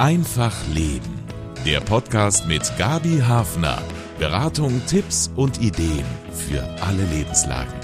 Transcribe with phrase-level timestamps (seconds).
[0.00, 1.20] Einfach Leben.
[1.66, 3.82] Der Podcast mit Gabi Hafner.
[4.18, 7.74] Beratung, Tipps und Ideen für alle Lebenslagen.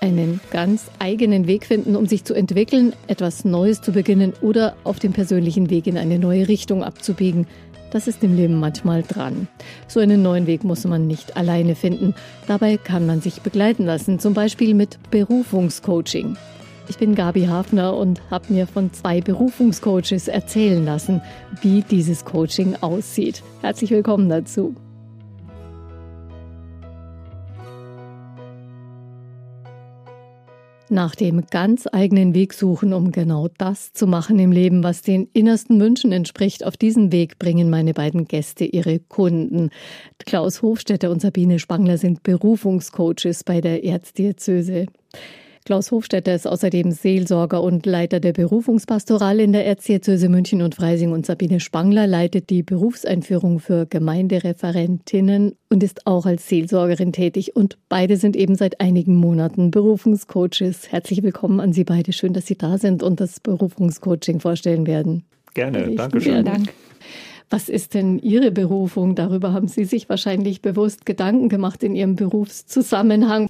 [0.00, 5.00] Einen ganz eigenen Weg finden, um sich zu entwickeln, etwas Neues zu beginnen oder auf
[5.00, 7.48] dem persönlichen Weg in eine neue Richtung abzubiegen.
[7.90, 9.48] Das ist im Leben manchmal dran.
[9.88, 12.14] So einen neuen Weg muss man nicht alleine finden.
[12.46, 16.36] Dabei kann man sich begleiten lassen, zum Beispiel mit Berufungscoaching.
[16.92, 21.22] Ich bin Gabi Hafner und habe mir von zwei Berufungscoaches erzählen lassen,
[21.62, 23.42] wie dieses Coaching aussieht.
[23.62, 24.74] Herzlich willkommen dazu.
[30.90, 35.30] Nach dem ganz eigenen Weg suchen, um genau das zu machen im Leben, was den
[35.32, 36.62] innersten Wünschen entspricht.
[36.62, 39.70] Auf diesen Weg bringen meine beiden Gäste ihre Kunden.
[40.18, 44.88] Klaus Hofstetter und Sabine Spangler sind Berufungscoaches bei der Erzdiözese.
[45.64, 51.12] Klaus Hofstetter ist außerdem Seelsorger und Leiter der Berufungspastoral in der Erzdiözese München und Freising
[51.12, 57.78] und Sabine Spangler leitet die Berufseinführung für Gemeindereferentinnen und ist auch als Seelsorgerin tätig und
[57.88, 60.90] beide sind eben seit einigen Monaten Berufungscoaches.
[60.90, 62.12] Herzlich willkommen an Sie beide.
[62.12, 65.24] Schön, dass Sie da sind und das Berufungscoaching vorstellen werden.
[65.54, 66.32] Gerne, danke schön.
[66.32, 66.72] Vielen Dank.
[67.50, 69.14] Was ist denn Ihre Berufung?
[69.14, 73.48] Darüber haben Sie sich wahrscheinlich bewusst Gedanken gemacht in Ihrem Berufszusammenhang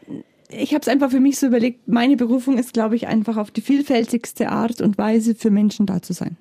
[0.56, 3.50] ich habe es einfach für mich so überlegt, meine Berufung ist, glaube ich, einfach auf
[3.50, 6.36] die vielfältigste Art und Weise für Menschen da zu sein.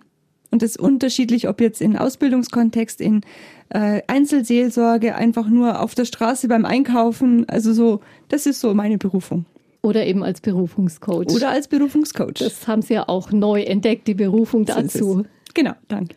[0.52, 3.22] Und das ist unterschiedlich, ob jetzt in Ausbildungskontext, in
[3.70, 7.48] äh, Einzelseelsorge, einfach nur auf der Straße beim Einkaufen.
[7.48, 9.46] Also so, das ist so meine Berufung.
[9.82, 11.28] Oder eben als Berufungscoach.
[11.34, 12.34] Oder als Berufungscoach.
[12.36, 15.24] Das haben Sie ja auch neu entdeckt, die Berufung dazu.
[15.54, 16.16] Genau, danke.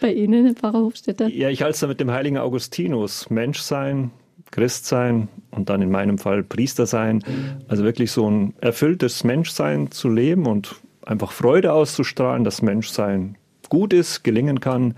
[0.00, 1.28] Bei Ihnen, Pfarrer Hofstetter?
[1.28, 3.30] Ja, ich halte es mit dem heiligen Augustinus.
[3.30, 4.10] Menschsein,
[4.54, 7.24] Christ sein und dann in meinem Fall Priester sein.
[7.66, 13.36] Also wirklich so ein erfülltes Menschsein zu leben und einfach Freude auszustrahlen, dass Menschsein
[13.68, 14.94] gut ist, gelingen kann.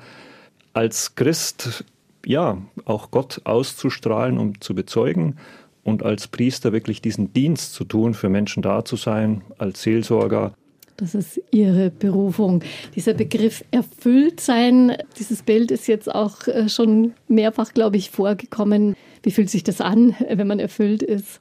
[0.75, 1.84] Als Christ,
[2.27, 5.37] ja, auch Gott auszustrahlen, um zu bezeugen
[5.84, 10.53] und als Priester wirklich diesen Dienst zu tun, für Menschen da zu sein, als Seelsorger.
[10.99, 12.62] Das ist Ihre Berufung.
[12.94, 18.94] Dieser Begriff erfüllt sein, dieses Bild ist jetzt auch äh, schon mehrfach, glaube ich, vorgekommen.
[19.26, 21.41] Wie fühlt sich das an, wenn man erfüllt ist?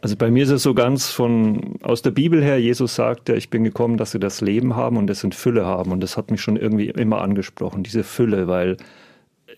[0.00, 3.36] Also bei mir ist es so ganz von aus der Bibel her, Jesus sagt ja,
[3.36, 5.92] ich bin gekommen, dass sie das Leben haben und es in Fülle haben.
[5.92, 8.78] Und das hat mich schon irgendwie immer angesprochen, diese Fülle, weil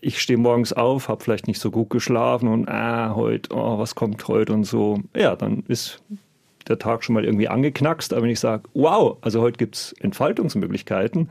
[0.03, 3.95] ich stehe morgens auf, habe vielleicht nicht so gut geschlafen und ah, heute, oh, was
[3.95, 5.01] kommt heute und so.
[5.17, 6.03] Ja, dann ist
[6.69, 8.13] der Tag schon mal irgendwie angeknackst.
[8.13, 11.31] Aber wenn ich sage, wow, also heute gibt es Entfaltungsmöglichkeiten,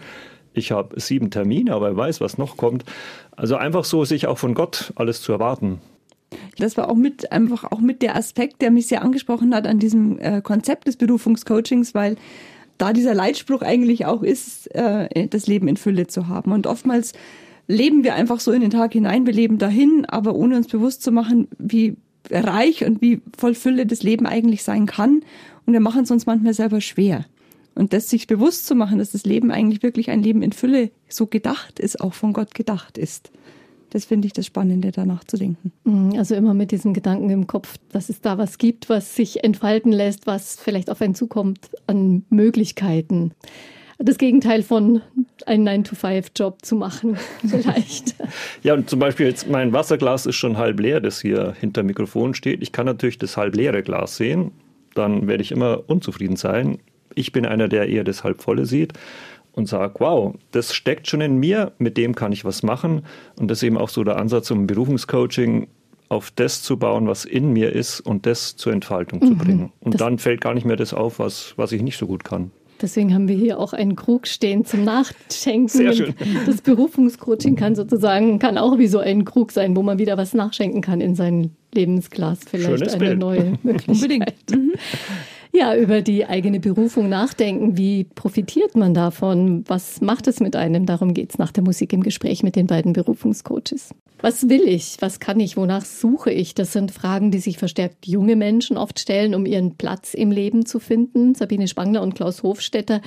[0.54, 2.84] ich habe sieben Termine, aber wer weiß, was noch kommt.
[3.36, 5.80] Also einfach so, sich auch von Gott alles zu erwarten.
[6.58, 9.80] Das war auch mit, einfach auch mit der Aspekt, der mich sehr angesprochen hat an
[9.80, 12.16] diesem äh, Konzept des Berufungscoachings, weil
[12.78, 16.52] da dieser Leitspruch eigentlich auch ist, äh, das Leben in Fülle zu haben.
[16.52, 17.14] Und oftmals
[17.68, 21.02] leben wir einfach so in den Tag hinein, wir leben dahin, aber ohne uns bewusst
[21.02, 21.96] zu machen, wie
[22.30, 25.22] reich und wie voll Fülle das Leben eigentlich sein kann.
[25.66, 27.26] Und wir machen es uns manchmal selber schwer.
[27.76, 30.92] Und das sich bewusst zu machen, dass das Leben eigentlich wirklich ein Leben in Fülle
[31.10, 33.32] so gedacht ist, auch von Gott gedacht ist.
[33.94, 35.72] Das finde ich das Spannende, danach zu denken.
[35.84, 39.44] Mhm, also immer mit diesem Gedanken im Kopf, dass es da was gibt, was sich
[39.44, 43.34] entfalten lässt, was vielleicht auf einen zukommt an Möglichkeiten.
[44.00, 45.02] Das Gegenteil von
[45.46, 47.18] einen 9-to-5-Job zu machen,
[47.48, 48.16] vielleicht.
[48.64, 51.88] ja, und zum Beispiel jetzt mein Wasserglas ist schon halb leer, das hier hinter dem
[51.88, 52.64] Mikrofon steht.
[52.64, 54.52] Ich kann natürlich das halb leere Glas sehen.
[54.96, 56.80] Dann werde ich immer unzufrieden sein.
[57.16, 58.94] Ich bin einer, der eher das Halbvolle sieht
[59.54, 63.06] und sagt, wow, das steckt schon in mir, mit dem kann ich was machen.
[63.40, 65.68] Und das ist eben auch so der Ansatz um Berufungscoaching,
[66.10, 69.74] auf das zu bauen, was in mir ist und das zur Entfaltung mhm, zu bringen.
[69.80, 72.52] Und dann fällt gar nicht mehr das auf, was, was ich nicht so gut kann.
[72.84, 75.70] Deswegen haben wir hier auch einen Krug stehen zum Nachschenken.
[75.70, 76.14] Sehr schön.
[76.46, 80.34] Das Berufungscoaching kann sozusagen, kann auch wie so ein Krug sein, wo man wieder was
[80.34, 82.40] nachschenken kann in sein Lebensglas.
[82.46, 83.20] Vielleicht Schönes eine Bild.
[83.20, 83.88] neue Möglichkeit.
[83.88, 84.52] Unbedingt.
[84.52, 84.74] Mhm.
[85.56, 87.78] Ja, über die eigene Berufung nachdenken.
[87.78, 89.64] Wie profitiert man davon?
[89.68, 90.86] Was macht es mit einem?
[90.86, 93.92] Darum geht es nach der Musik im Gespräch mit den beiden Berufungscoaches.
[94.24, 94.96] Was will ich?
[95.02, 95.58] Was kann ich?
[95.58, 96.56] Wonach suche ich?
[96.56, 100.66] Das sind Fragen, die sich verstärkt junge Menschen oft stellen, um ihren Platz im Leben
[100.66, 101.36] zu finden.
[101.36, 103.02] Sabine Spangler und Klaus Hofstetter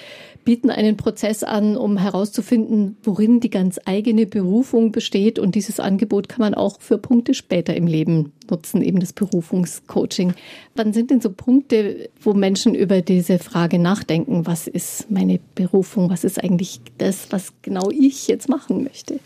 [0.44, 5.38] bieten einen Prozess an, um herauszufinden, worin die ganz eigene Berufung besteht.
[5.38, 10.34] Und dieses Angebot kann man auch für Punkte später im Leben nutzen, eben das Berufungscoaching.
[10.74, 14.44] Wann sind denn so Punkte, wo Menschen über diese Frage nachdenken?
[14.44, 16.10] Was ist meine Berufung?
[16.10, 19.18] Was ist eigentlich das, was genau ich jetzt machen möchte?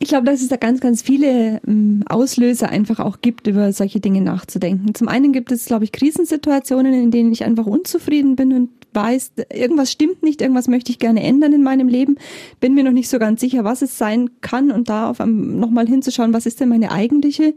[0.00, 4.00] Ich glaube, dass es da ganz, ganz viele ähm, Auslöser einfach auch gibt, über solche
[4.00, 4.94] Dinge nachzudenken.
[4.94, 9.32] Zum einen gibt es, glaube ich, Krisensituationen, in denen ich einfach unzufrieden bin und weiß,
[9.52, 12.16] irgendwas stimmt nicht, irgendwas möchte ich gerne ändern in meinem Leben,
[12.60, 15.86] bin mir noch nicht so ganz sicher, was es sein kann und da auf nochmal
[15.86, 17.54] hinzuschauen, was ist denn meine eigentliche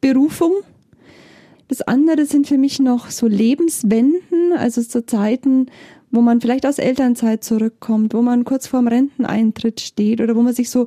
[0.00, 0.52] Berufung?
[1.68, 5.66] Das andere sind für mich noch so Lebenswenden, also so Zeiten,
[6.10, 10.54] wo man vielleicht aus Elternzeit zurückkommt, wo man kurz vorm Renteneintritt steht oder wo man
[10.54, 10.86] sich so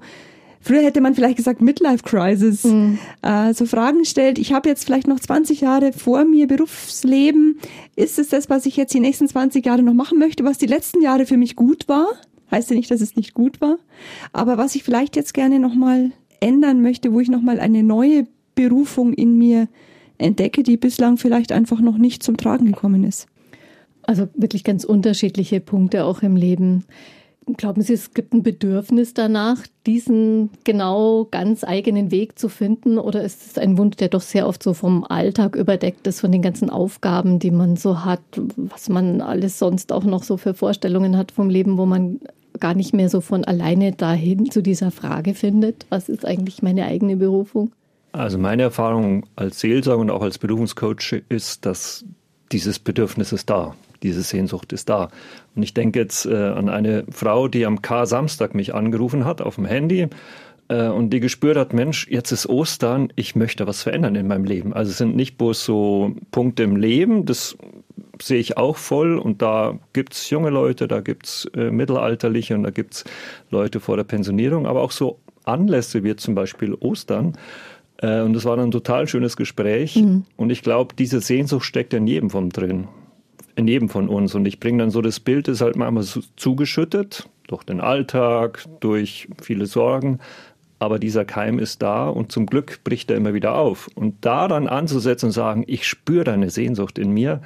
[0.68, 2.66] Früher hätte man vielleicht gesagt Midlife Crisis.
[2.66, 3.00] Mhm.
[3.22, 7.58] Äh, so Fragen stellt, ich habe jetzt vielleicht noch 20 Jahre vor mir Berufsleben.
[7.96, 10.66] Ist es das, was ich jetzt die nächsten 20 Jahre noch machen möchte, was die
[10.66, 12.08] letzten Jahre für mich gut war?
[12.52, 13.78] Heißt ja nicht, dass es nicht gut war.
[14.34, 16.12] Aber was ich vielleicht jetzt gerne nochmal
[16.42, 19.69] ändern möchte, wo ich nochmal eine neue Berufung in mir
[20.18, 23.28] entdecke, die bislang vielleicht einfach noch nicht zum Tragen gekommen ist.
[24.02, 26.84] Also wirklich ganz unterschiedliche Punkte auch im Leben.
[27.56, 32.98] Glauben Sie, es gibt ein Bedürfnis danach, diesen genau ganz eigenen Weg zu finden?
[32.98, 36.32] Oder ist es ein Wunsch, der doch sehr oft so vom Alltag überdeckt ist, von
[36.32, 38.20] den ganzen Aufgaben, die man so hat,
[38.58, 42.20] was man alles sonst auch noch so für Vorstellungen hat vom Leben, wo man
[42.60, 46.86] gar nicht mehr so von alleine dahin zu dieser Frage findet, was ist eigentlich meine
[46.86, 47.72] eigene Berufung?
[48.12, 52.04] Also meine Erfahrung als Seelsorger und auch als Berufungscoach ist, dass
[52.52, 55.10] dieses Bedürfnis ist da diese Sehnsucht ist da.
[55.56, 59.56] Und ich denke jetzt äh, an eine Frau, die am K-Samstag mich angerufen hat auf
[59.56, 60.08] dem Handy
[60.70, 64.46] äh, und die gespürt hat, Mensch, jetzt ist Ostern, ich möchte was verändern in meinem
[64.46, 64.74] Leben.
[64.74, 67.58] Also es sind nicht bloß so Punkte im Leben, das
[68.22, 72.56] sehe ich auch voll und da gibt es junge Leute, da gibt es äh, Mittelalterliche
[72.56, 73.04] und da gibt es
[73.52, 77.38] Leute vor der Pensionierung, aber auch so Anlässe wie zum Beispiel Ostern.
[77.98, 79.96] Äh, und das war ein total schönes Gespräch.
[79.96, 80.26] Mhm.
[80.36, 82.88] Und ich glaube, diese Sehnsucht steckt in jedem von drin
[83.65, 84.36] jedem von uns.
[84.36, 88.65] Und ich bringe dann so das Bild, ist halt manchmal so zugeschüttet durch den Alltag,
[88.81, 90.19] durch viele Sorgen.
[90.80, 93.89] Aber dieser Keim ist da und zum Glück bricht er immer wieder auf.
[93.95, 97.42] Und da dann anzusetzen und sagen, ich spüre deine Sehnsucht in mir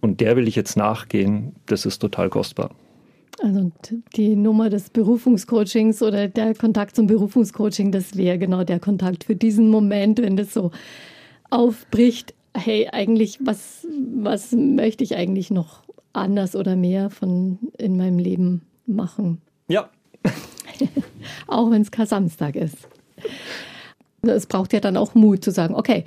[0.00, 2.70] und der will ich jetzt nachgehen, das ist total kostbar.
[3.42, 3.70] Also
[4.14, 9.36] die Nummer des Berufungscoachings oder der Kontakt zum Berufungscoaching, das wäre genau der Kontakt für
[9.36, 10.70] diesen Moment, wenn das so
[11.50, 15.82] aufbricht hey, eigentlich, was, was möchte ich eigentlich noch
[16.12, 19.40] anders oder mehr von in meinem Leben machen?
[19.68, 19.90] Ja.
[21.46, 22.88] auch wenn es kein Samstag ist.
[24.22, 26.04] Es braucht ja dann auch Mut zu sagen, okay,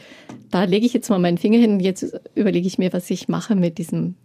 [0.52, 3.30] da lege ich jetzt mal meinen Finger hin und jetzt überlege ich mir, was ich
[3.30, 4.16] mache mit diesem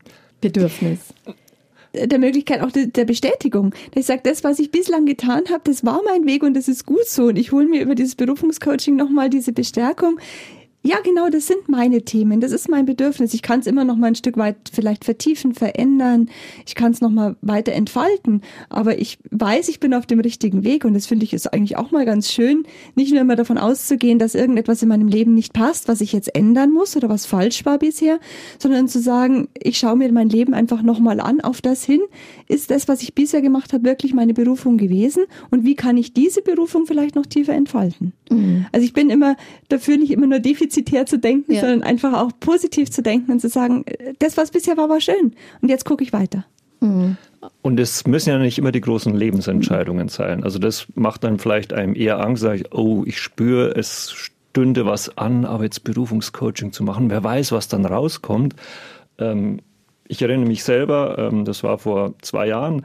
[0.40, 1.14] Bedürfnis
[1.94, 3.74] der Möglichkeit auch der Bestätigung.
[3.94, 6.86] Ich sage, das, was ich bislang getan habe, das war mein Weg und das ist
[6.86, 7.26] gut so.
[7.26, 10.18] Und ich hole mir über dieses Berufungscoaching nochmal diese Bestärkung
[10.86, 12.42] ja, genau, das sind meine Themen.
[12.42, 13.32] Das ist mein Bedürfnis.
[13.32, 16.28] Ich kann es immer noch mal ein Stück weit vielleicht vertiefen, verändern.
[16.66, 18.42] Ich kann es noch mal weiter entfalten.
[18.69, 21.78] Aber ich weiß, ich bin auf dem richtigen Weg und das finde ich ist eigentlich
[21.78, 22.64] auch mal ganz schön,
[22.96, 26.34] nicht nur immer davon auszugehen, dass irgendetwas in meinem Leben nicht passt, was ich jetzt
[26.34, 28.20] ändern muss oder was falsch war bisher,
[28.58, 32.02] sondern zu sagen, ich schaue mir mein Leben einfach noch mal an, auf das hin.
[32.46, 35.25] Ist das, was ich bisher gemacht habe, wirklich meine Berufung gewesen?
[35.50, 38.12] Und wie kann ich diese Berufung vielleicht noch tiefer entfalten?
[38.31, 38.66] Mhm.
[38.70, 39.36] Also ich bin immer
[39.70, 41.60] dafür nicht immer nur defizit defizitär zu denken, ja.
[41.60, 43.84] sondern einfach auch positiv zu denken und zu sagen,
[44.18, 45.34] das, was bisher war, war schön.
[45.60, 46.44] Und jetzt gucke ich weiter.
[46.80, 47.16] Mhm.
[47.62, 50.44] Und es müssen ja nicht immer die großen Lebensentscheidungen sein.
[50.44, 54.86] Also das macht dann vielleicht einem eher Angst, sage ich, oh, ich spüre, es stünde
[54.86, 58.54] was an, aber jetzt Berufungscoaching zu machen, wer weiß, was dann rauskommt.
[59.18, 59.60] Ähm,
[60.08, 62.82] ich erinnere mich selber, ähm, das war vor zwei Jahren,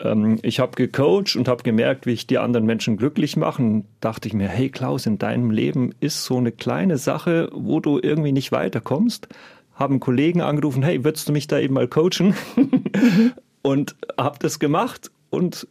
[0.00, 3.84] ähm, ich habe gecoacht und habe gemerkt, wie ich die anderen Menschen glücklich mache.
[4.00, 7.98] Dachte ich mir, hey Klaus, in deinem Leben ist so eine kleine Sache, wo du
[8.00, 9.28] irgendwie nicht weiterkommst.
[9.74, 12.34] Haben Kollegen angerufen, hey, würdest du mich da eben mal coachen?
[13.62, 15.66] und habe das gemacht und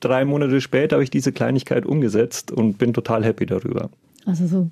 [0.00, 3.90] drei Monate später habe ich diese Kleinigkeit umgesetzt und bin total happy darüber.
[4.26, 4.70] Also so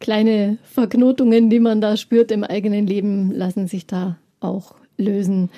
[0.00, 5.50] kleine Verknotungen, die man da spürt im eigenen Leben, lassen sich da auch lösen.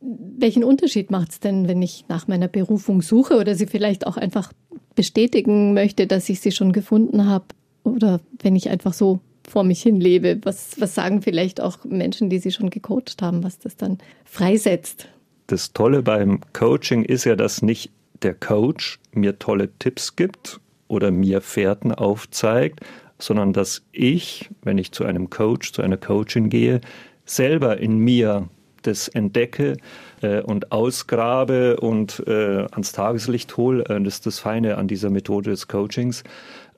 [0.00, 4.16] Welchen Unterschied macht es denn, wenn ich nach meiner Berufung suche oder sie vielleicht auch
[4.16, 4.52] einfach
[4.94, 7.46] bestätigen möchte, dass ich sie schon gefunden habe?
[7.84, 10.38] Oder wenn ich einfach so vor mich hin lebe?
[10.42, 15.08] Was, was sagen vielleicht auch Menschen, die sie schon gecoacht haben, was das dann freisetzt?
[15.46, 17.90] Das Tolle beim Coaching ist ja, dass nicht
[18.22, 22.80] der Coach mir tolle Tipps gibt oder mir Fährten aufzeigt,
[23.18, 26.80] sondern dass ich, wenn ich zu einem Coach, zu einer Coachin gehe,
[27.24, 28.48] selber in mir
[28.82, 29.76] das entdecke
[30.22, 33.84] äh, und ausgrabe und äh, ans Tageslicht hole.
[33.84, 36.24] Äh, das ist das Feine an dieser Methode des Coachings.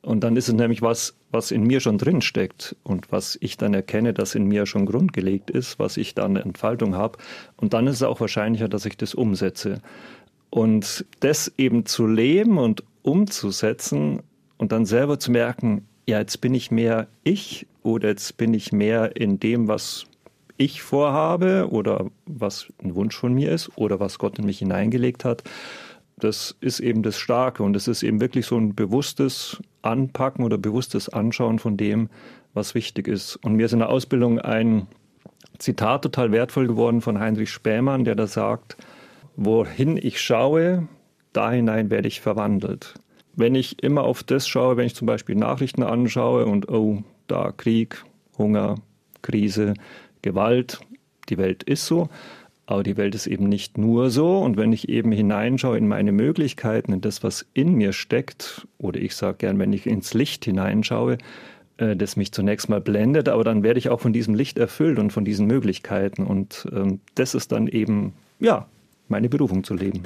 [0.03, 3.59] Und dann ist es nämlich was, was in mir schon drin steckt und was ich
[3.59, 7.19] dann erkenne, dass in mir schon grundgelegt ist, was ich dann Entfaltung habe.
[7.57, 9.83] Und dann ist es auch wahrscheinlicher, dass ich das umsetze.
[10.49, 14.23] Und das eben zu leben und umzusetzen,
[14.61, 18.73] und dann selber zu merken, ja, jetzt bin ich mehr ich oder jetzt bin ich
[18.73, 20.05] mehr in dem, was
[20.61, 25.25] ich vorhabe oder was ein Wunsch von mir ist oder was Gott in mich hineingelegt
[25.25, 25.43] hat.
[26.19, 30.59] Das ist eben das Starke und es ist eben wirklich so ein bewusstes Anpacken oder
[30.59, 32.11] bewusstes Anschauen von dem,
[32.53, 33.37] was wichtig ist.
[33.37, 34.87] Und mir ist in der Ausbildung ein
[35.59, 38.77] Zitat total wertvoll geworden von Heinrich Spähmann, der da sagt,
[39.37, 40.89] wohin ich schaue,
[41.33, 42.95] da hinein werde ich verwandelt.
[43.35, 47.51] Wenn ich immer auf das schaue, wenn ich zum Beispiel Nachrichten anschaue und oh, da
[47.53, 48.05] Krieg,
[48.37, 48.75] Hunger,
[49.23, 49.73] Krise,
[50.23, 50.81] Gewalt,
[51.29, 52.09] die Welt ist so,
[52.67, 54.39] aber die Welt ist eben nicht nur so.
[54.39, 59.01] Und wenn ich eben hineinschaue in meine Möglichkeiten, in das, was in mir steckt, oder
[59.01, 61.19] ich sage gern, wenn ich ins Licht hineinschaue,
[61.79, 64.99] äh, das mich zunächst mal blendet, aber dann werde ich auch von diesem Licht erfüllt
[64.99, 66.25] und von diesen Möglichkeiten.
[66.25, 68.67] Und ähm, das ist dann eben, ja,
[69.09, 70.05] meine Berufung zu leben.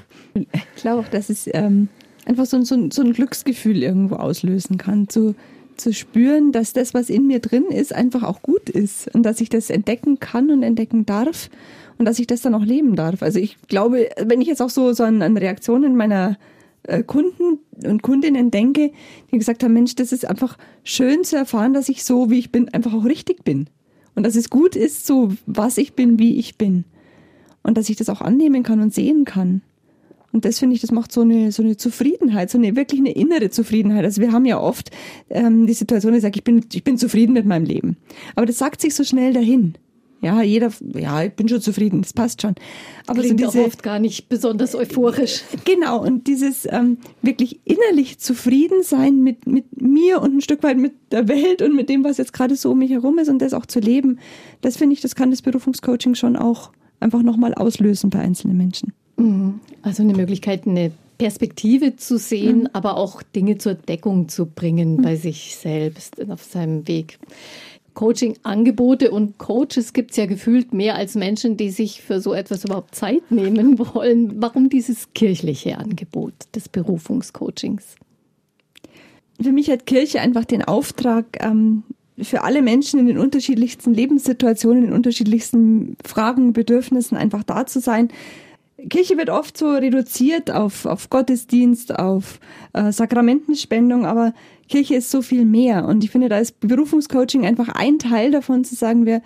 [0.77, 1.89] Ich glaube auch, dass es ähm,
[2.25, 5.35] einfach so, so, so, ein Glücksgefühl irgendwo auslösen kann, zu,
[5.77, 9.41] zu spüren, dass das, was in mir drin ist, einfach auch gut ist und dass
[9.41, 11.51] ich das entdecken kann und entdecken darf
[11.99, 13.23] und dass ich das dann auch leben darf.
[13.23, 16.37] Also ich glaube, wenn ich jetzt auch so, so an, an Reaktionen meiner
[16.85, 18.93] äh, Kunden und Kundinnen denke,
[19.33, 22.53] die gesagt haben, Mensch, das ist einfach schön zu erfahren, dass ich so, wie ich
[22.53, 23.69] bin, einfach auch richtig bin.
[24.15, 26.85] Und dass es gut ist, so was ich bin, wie ich bin.
[27.63, 29.63] Und dass ich das auch annehmen kann und sehen kann.
[30.35, 33.13] Und das finde ich, das macht so eine, so eine Zufriedenheit, so eine wirklich eine
[33.13, 34.05] innere Zufriedenheit.
[34.05, 34.91] Also wir haben ja oft
[35.31, 37.99] ähm, die Situation, ich sage, ich bin, ich bin zufrieden mit meinem Leben.
[38.35, 39.75] Aber das sagt sich so schnell dahin.
[40.23, 42.57] Ja, jeder, ja, ich bin schon zufrieden, das passt schon.
[43.07, 45.45] Aber Klingt so diese, auch oft gar nicht besonders euphorisch.
[45.65, 50.79] Genau, und dieses ähm, wirklich innerlich zufrieden sein mit, mit mir und ein Stück weit
[50.79, 53.39] mit der Welt und mit dem, was jetzt gerade so um mich herum ist und
[53.39, 54.19] das auch zu leben,
[54.63, 58.95] das finde ich, das kann das Berufungscoaching schon auch einfach nochmal auslösen bei einzelnen Menschen.
[59.83, 62.69] Also eine Möglichkeit, eine Perspektive zu sehen, mhm.
[62.73, 65.03] aber auch Dinge zur Deckung zu bringen mhm.
[65.03, 67.19] bei sich selbst auf seinem Weg.
[67.95, 72.65] Coaching-Angebote und Coaches gibt es ja gefühlt mehr als Menschen, die sich für so etwas
[72.65, 74.43] überhaupt Zeit nehmen wollen.
[74.43, 77.95] Warum dieses kirchliche Angebot des Berufungscoachings?
[79.41, 81.85] Für mich hat Kirche einfach den Auftrag, ähm,
[82.19, 87.81] für alle Menschen in den unterschiedlichsten Lebenssituationen, in den unterschiedlichsten Fragen, Bedürfnissen einfach da zu
[87.81, 88.09] sein.
[88.89, 92.41] Kirche wird oft so reduziert auf, auf Gottesdienst, auf
[92.73, 94.35] äh, Sakramentenspendung, aber
[94.69, 95.87] Kirche ist so viel mehr.
[95.87, 99.23] Und ich finde, da ist Berufungscoaching einfach ein Teil davon, zu sagen, wir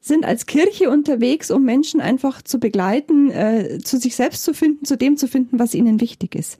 [0.00, 4.84] sind als Kirche unterwegs, um Menschen einfach zu begleiten, äh, zu sich selbst zu finden,
[4.84, 6.58] zu dem zu finden, was ihnen wichtig ist,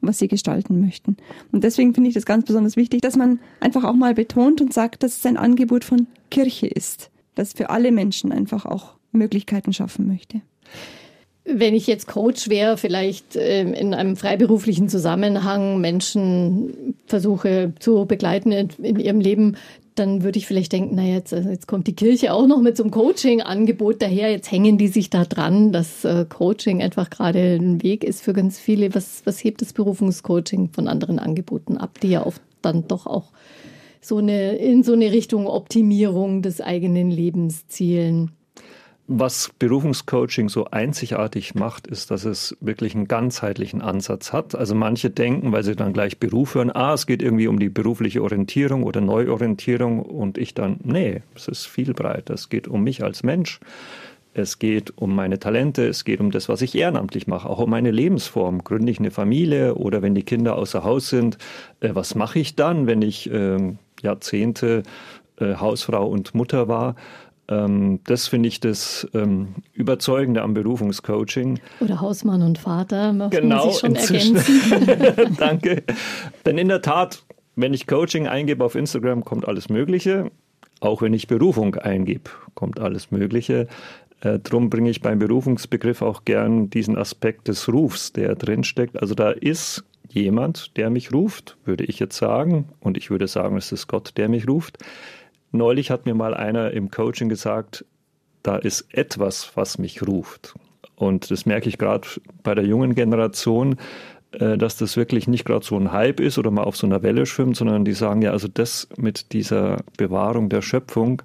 [0.00, 1.16] was sie gestalten möchten.
[1.52, 4.72] Und deswegen finde ich das ganz besonders wichtig, dass man einfach auch mal betont und
[4.72, 9.72] sagt, dass es ein Angebot von Kirche ist, das für alle Menschen einfach auch Möglichkeiten
[9.72, 10.40] schaffen möchte.
[11.52, 18.52] Wenn ich jetzt Coach wäre, vielleicht ähm, in einem freiberuflichen Zusammenhang Menschen versuche zu begleiten
[18.52, 19.56] in, ihrem Leben,
[19.94, 22.76] dann würde ich vielleicht denken, na jetzt, also jetzt kommt die Kirche auch noch mit
[22.76, 24.30] so einem Coaching-Angebot daher.
[24.30, 28.32] Jetzt hängen die sich da dran, dass äh, Coaching einfach gerade ein Weg ist für
[28.32, 28.94] ganz viele.
[28.94, 33.30] Was, was hebt das Berufungscoaching von anderen Angeboten ab, die ja oft dann doch auch
[34.00, 38.30] so eine, in so eine Richtung Optimierung des eigenen Lebens zielen?
[39.12, 44.54] Was Berufungscoaching so einzigartig macht, ist, dass es wirklich einen ganzheitlichen Ansatz hat.
[44.54, 47.70] Also manche denken, weil sie dann gleich Beruf hören, ah, es geht irgendwie um die
[47.70, 52.34] berufliche Orientierung oder Neuorientierung und ich dann, nee, es ist viel breiter.
[52.34, 53.58] Es geht um mich als Mensch.
[54.32, 57.70] Es geht um meine Talente, es geht um das, was ich ehrenamtlich mache, auch um
[57.70, 58.62] meine Lebensform.
[58.62, 61.36] Gründe ich eine Familie oder wenn die Kinder außer Haus sind,
[61.80, 64.84] äh, was mache ich dann, wenn ich äh, Jahrzehnte
[65.40, 66.94] äh, Hausfrau und Mutter war?
[67.50, 71.58] Ähm, das finde ich das ähm, Überzeugende am Berufungscoaching.
[71.80, 75.36] Oder Hausmann und Vater, genau, sich schon ergänzen.
[75.38, 75.82] Danke.
[76.46, 77.24] Denn in der Tat,
[77.56, 80.30] wenn ich Coaching eingebe auf Instagram, kommt alles Mögliche.
[80.78, 83.66] Auch wenn ich Berufung eingebe, kommt alles Mögliche.
[84.20, 89.00] Äh, drum bringe ich beim Berufungsbegriff auch gern diesen Aspekt des Rufs, der drinsteckt.
[89.00, 92.68] Also da ist jemand, der mich ruft, würde ich jetzt sagen.
[92.80, 94.78] Und ich würde sagen, es ist Gott, der mich ruft.
[95.52, 97.84] Neulich hat mir mal einer im Coaching gesagt,
[98.42, 100.54] da ist etwas, was mich ruft.
[100.96, 102.06] Und das merke ich gerade
[102.42, 103.76] bei der jungen Generation,
[104.32, 107.02] äh, dass das wirklich nicht gerade so ein Hype ist oder mal auf so einer
[107.02, 111.22] Welle schwimmt, sondern die sagen ja, also das mit dieser Bewahrung der Schöpfung,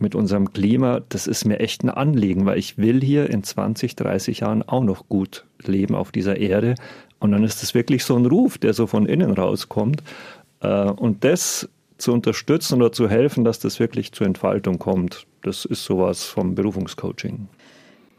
[0.00, 3.96] mit unserem Klima, das ist mir echt ein Anliegen, weil ich will hier in 20,
[3.96, 6.74] 30 Jahren auch noch gut leben auf dieser Erde.
[7.18, 10.02] Und dann ist das wirklich so ein Ruf, der so von innen rauskommt.
[10.60, 11.68] Äh, und das
[12.00, 15.26] zu unterstützen oder zu helfen, dass das wirklich zur Entfaltung kommt.
[15.42, 17.48] Das ist sowas vom Berufungscoaching.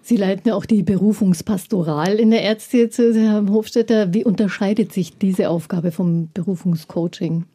[0.03, 4.13] Sie leiten ja auch die Berufungspastoral in der Erzdiözese, Herr Hofstetter.
[4.13, 7.45] Wie unterscheidet sich diese Aufgabe vom Berufungscoaching?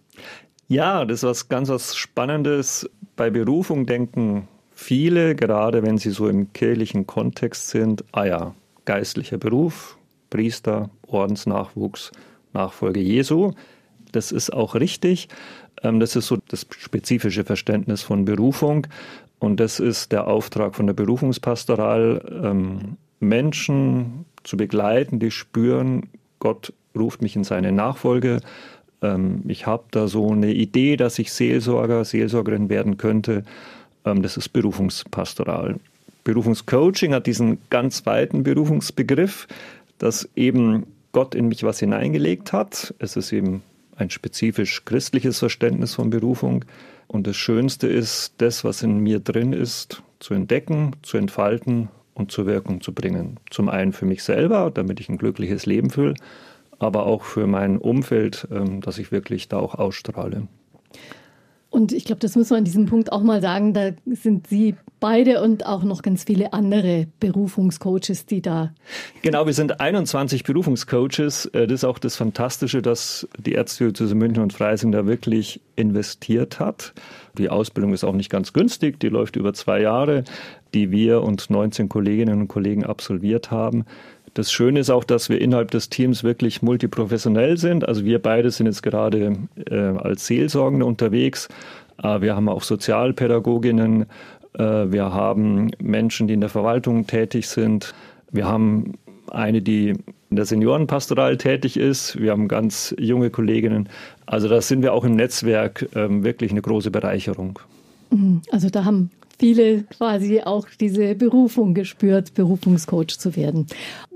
[0.68, 2.88] Ja, das ist was ganz was Spannendes.
[3.16, 8.54] Bei Berufung denken viele, gerade wenn sie so im kirchlichen Kontext sind, ah ja,
[8.84, 9.98] geistlicher Beruf,
[10.30, 12.12] Priester, Ordensnachwuchs,
[12.52, 13.52] Nachfolge Jesu.
[14.12, 15.28] Das ist auch richtig.
[15.82, 18.86] Ähm, das ist so das spezifische Verständnis von Berufung.
[19.38, 26.72] Und das ist der Auftrag von der Berufungspastoral, ähm, Menschen zu begleiten, die spüren, Gott
[26.96, 28.40] ruft mich in seine Nachfolge.
[29.02, 33.44] Ähm, ich habe da so eine Idee, dass ich Seelsorger, Seelsorgerin werden könnte.
[34.04, 35.80] Das ist Berufungspastoral.
[36.22, 39.48] Berufungscoaching hat diesen ganz weiten Berufungsbegriff,
[39.98, 42.94] dass eben Gott in mich was hineingelegt hat.
[43.00, 43.62] Es ist eben
[43.96, 46.64] ein spezifisch christliches Verständnis von Berufung.
[47.08, 52.30] Und das Schönste ist, das, was in mir drin ist, zu entdecken, zu entfalten und
[52.32, 53.38] zur Wirkung zu bringen.
[53.50, 56.14] Zum einen für mich selber, damit ich ein glückliches Leben fühle,
[56.78, 60.48] aber auch für mein Umfeld, ähm, dass ich wirklich da auch ausstrahle.
[61.76, 64.76] Und ich glaube, das muss man an diesem Punkt auch mal sagen, da sind Sie
[64.98, 68.72] beide und auch noch ganz viele andere Berufungscoaches, die da.
[69.20, 71.44] Genau, wir sind 21 Berufungscoaches.
[71.52, 76.60] Äh, das ist auch das Fantastische, dass die Erzdiözese München und Freising da wirklich investiert
[76.60, 76.94] hat.
[77.36, 80.24] Die Ausbildung ist auch nicht ganz günstig, die läuft über zwei Jahre,
[80.72, 83.84] die wir und 19 Kolleginnen und Kollegen absolviert haben.
[84.36, 87.88] Das Schöne ist auch, dass wir innerhalb des Teams wirklich multiprofessionell sind.
[87.88, 89.34] Also wir beide sind jetzt gerade
[89.70, 91.48] äh, als Seelsorgende unterwegs.
[92.02, 94.02] Äh, wir haben auch Sozialpädagoginnen.
[94.52, 97.94] Äh, wir haben Menschen, die in der Verwaltung tätig sind.
[98.30, 98.98] Wir haben
[99.30, 99.94] eine, die
[100.28, 102.20] in der Seniorenpastoral tätig ist.
[102.20, 103.88] Wir haben ganz junge Kolleginnen.
[104.26, 107.58] Also da sind wir auch im Netzwerk ähm, wirklich eine große Bereicherung.
[108.10, 108.42] Mhm.
[108.50, 113.66] Also da haben viele quasi auch diese Berufung gespürt, Berufungscoach zu werden.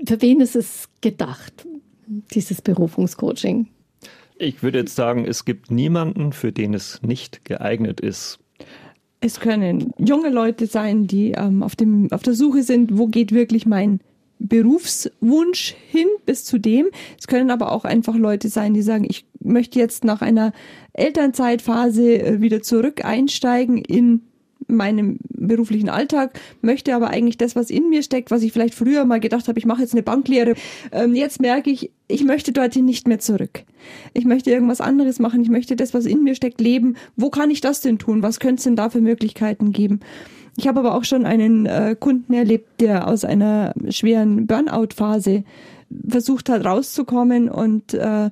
[0.05, 1.65] Für wen ist es gedacht,
[2.33, 3.67] dieses Berufungscoaching?
[4.37, 8.39] Ich würde jetzt sagen, es gibt niemanden, für den es nicht geeignet ist.
[9.19, 13.31] Es können junge Leute sein, die ähm, auf, dem, auf der Suche sind, wo geht
[13.31, 13.99] wirklich mein
[14.39, 16.87] Berufswunsch hin bis zu dem.
[17.19, 20.53] Es können aber auch einfach Leute sein, die sagen, ich möchte jetzt nach einer
[20.93, 24.23] Elternzeitphase äh, wieder zurück einsteigen in
[24.71, 29.05] meinem beruflichen Alltag, möchte aber eigentlich das, was in mir steckt, was ich vielleicht früher
[29.05, 30.55] mal gedacht habe, ich mache jetzt eine Banklehre.
[30.91, 33.63] Ähm, jetzt merke ich, ich möchte dorthin nicht mehr zurück.
[34.13, 35.41] Ich möchte irgendwas anderes machen.
[35.41, 36.95] Ich möchte das, was in mir steckt, leben.
[37.15, 38.23] Wo kann ich das denn tun?
[38.23, 40.01] Was könnte es denn da für Möglichkeiten geben?
[40.57, 45.43] Ich habe aber auch schon einen äh, Kunden erlebt, der aus einer schweren Burnout-Phase
[46.07, 48.29] versucht hat, rauszukommen und äh,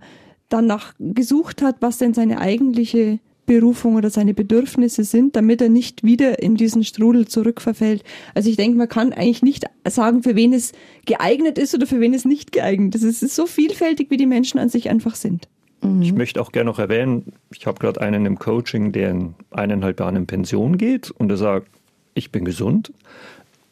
[0.49, 6.03] danach gesucht hat, was denn seine eigentliche Berufung oder seine Bedürfnisse sind, damit er nicht
[6.03, 8.03] wieder in diesen Strudel zurückverfällt.
[8.35, 10.71] Also ich denke, man kann eigentlich nicht sagen, für wen es
[11.07, 13.01] geeignet ist oder für wen es nicht geeignet ist.
[13.01, 15.47] Es ist so vielfältig, wie die Menschen an sich einfach sind.
[15.81, 16.03] Mhm.
[16.03, 19.99] Ich möchte auch gerne noch erwähnen, ich habe gerade einen im Coaching, der in eineinhalb
[19.99, 21.69] Jahren in Pension geht und er sagt,
[22.13, 22.93] ich bin gesund,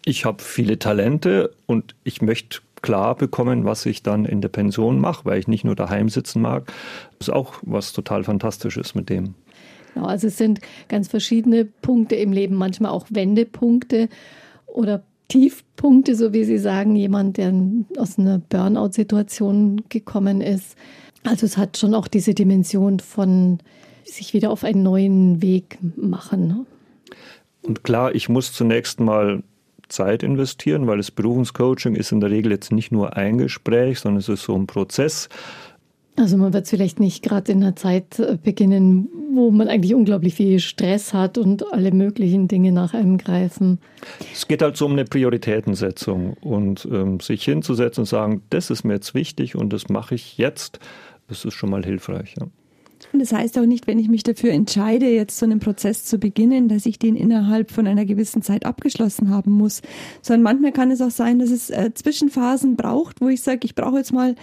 [0.05, 4.99] ich habe viele Talente und ich möchte klar bekommen, was ich dann in der Pension
[4.99, 6.65] mache, weil ich nicht nur daheim sitzen mag.
[7.19, 9.35] Das ist auch was total Fantastisches mit dem.
[9.97, 14.09] Genau, also es sind ganz verschiedene Punkte im Leben, manchmal auch Wendepunkte
[14.67, 17.51] oder Tiefpunkte, so wie Sie sagen, jemand, der
[17.97, 20.77] aus einer Burnout-Situation gekommen ist.
[21.23, 23.57] Also es hat schon auch diese Dimension von
[24.03, 26.47] sich wieder auf einen neuen Weg machen.
[26.47, 26.65] Ne?
[27.63, 29.41] Und klar, ich muss zunächst mal
[29.89, 34.19] Zeit investieren, weil das Berufungscoaching ist in der Regel jetzt nicht nur ein Gespräch, sondern
[34.19, 35.27] es ist so ein Prozess.
[36.17, 39.07] Also man wird vielleicht nicht gerade in einer Zeit äh, beginnen,
[39.37, 43.79] wo man eigentlich unglaublich viel Stress hat und alle möglichen Dinge nach einem greifen.
[44.33, 48.83] Es geht halt so um eine Prioritätensetzung und ähm, sich hinzusetzen und sagen, das ist
[48.83, 50.79] mir jetzt wichtig und das mache ich jetzt,
[51.27, 52.35] das ist schon mal hilfreich.
[52.39, 52.47] Ja.
[53.13, 56.17] Und das heißt auch nicht, wenn ich mich dafür entscheide, jetzt so einen Prozess zu
[56.17, 59.81] beginnen, dass ich den innerhalb von einer gewissen Zeit abgeschlossen haben muss,
[60.21, 63.75] sondern manchmal kann es auch sein, dass es äh, Zwischenphasen braucht, wo ich sage, ich
[63.75, 64.35] brauche jetzt mal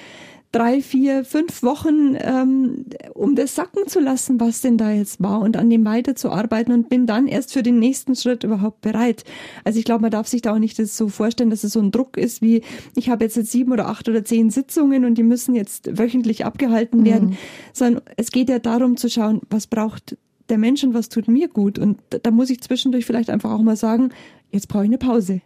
[0.55, 5.40] drei, vier, fünf Wochen, ähm, um das sacken zu lassen, was denn da jetzt war
[5.40, 9.25] und an dem weiterzuarbeiten und bin dann erst für den nächsten Schritt überhaupt bereit.
[9.64, 11.81] Also ich glaube, man darf sich da auch nicht das so vorstellen, dass es so
[11.81, 12.62] ein Druck ist wie,
[12.95, 16.45] ich habe jetzt, jetzt sieben oder acht oder zehn Sitzungen und die müssen jetzt wöchentlich
[16.45, 17.05] abgehalten mhm.
[17.05, 17.38] werden,
[17.73, 20.17] sondern es geht ja darum zu schauen, was braucht
[20.51, 21.81] der Mensch und was tut mir gut.
[21.81, 24.11] Und da muss ich zwischendurch vielleicht einfach auch mal sagen,
[24.53, 25.40] jetzt brauche ich eine Pause.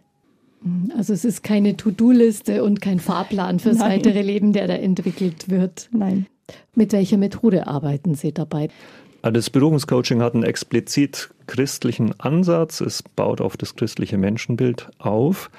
[0.97, 3.91] Also es ist keine To-Do-Liste und kein Fahrplan fürs Nein.
[3.91, 5.89] weitere Leben, der da entwickelt wird.
[5.91, 6.25] Nein.
[6.75, 8.69] Mit welcher Methode arbeiten Sie dabei?
[9.21, 12.81] Also das Berufungscoaching hat einen explizit christlichen Ansatz.
[12.81, 15.49] Es baut auf das christliche Menschenbild auf.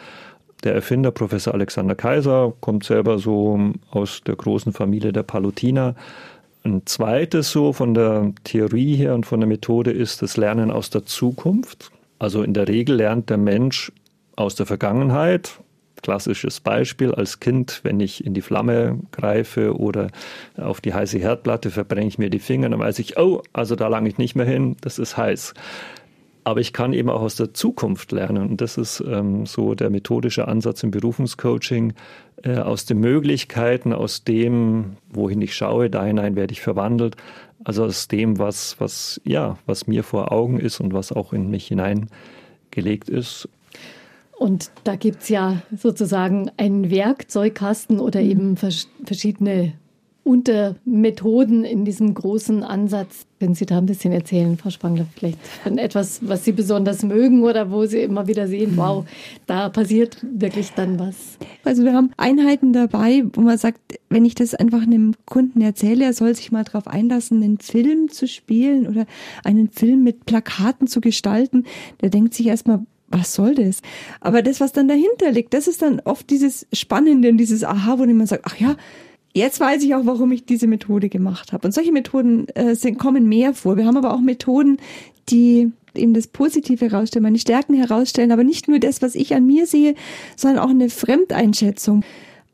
[0.65, 5.95] der Erfinder, Professor Alexander Kaiser, kommt selber so aus der großen Familie der Palutiner.
[6.65, 10.91] Ein zweites so von der Theorie her und von der Methode ist das Lernen aus
[10.91, 11.91] der Zukunft.
[12.19, 13.91] Also in der Regel lernt der Mensch
[14.41, 15.61] aus der Vergangenheit.
[16.03, 20.09] Klassisches Beispiel als Kind, wenn ich in die Flamme greife oder
[20.57, 23.89] auf die heiße Herdplatte, verbrenne ich mir die Finger, dann weiß ich, oh, also da
[23.89, 25.53] lange ich nicht mehr hin, das ist heiß.
[26.43, 28.49] Aber ich kann eben auch aus der Zukunft lernen.
[28.49, 31.93] Und das ist ähm, so der methodische Ansatz im Berufungscoaching.
[32.43, 37.17] Äh, aus den Möglichkeiten, aus dem, wohin ich schaue, da hinein werde ich verwandelt.
[37.63, 41.51] Also aus dem, was, was, ja, was mir vor Augen ist und was auch in
[41.51, 43.47] mich hineingelegt ist.
[44.41, 48.31] Und da gibt es ja sozusagen einen Werkzeugkasten oder mhm.
[48.31, 49.75] eben vers verschiedene
[50.25, 53.27] Untermethoden in diesem großen Ansatz.
[53.39, 57.43] Können Sie da ein bisschen erzählen, Frau Spangler, vielleicht von etwas, was Sie besonders mögen
[57.43, 59.05] oder wo Sie immer wieder sehen, wow,
[59.47, 61.37] da passiert wirklich dann was?
[61.65, 66.07] Also wir haben Einheiten dabei, wo man sagt, wenn ich das einfach einem Kunden erzähle,
[66.07, 69.05] er soll sich mal darauf einlassen, einen Film zu spielen oder
[69.45, 71.65] einen Film mit Plakaten zu gestalten,
[72.01, 73.83] der denkt sich erstmal, was soll das?
[74.21, 77.99] Aber das, was dann dahinter liegt, das ist dann oft dieses Spannende und dieses Aha,
[77.99, 78.77] wo man sagt, ach ja,
[79.33, 81.69] Jetzt weiß ich auch, warum ich diese Methode gemacht habe.
[81.69, 83.77] Und solche Methoden äh, sind, kommen mehr vor.
[83.77, 84.79] Wir haben aber auch Methoden,
[85.29, 89.47] die eben das Positive herausstellen, meine Stärken herausstellen, aber nicht nur das, was ich an
[89.47, 89.95] mir sehe,
[90.37, 92.03] sondern auch eine Fremdeinschätzung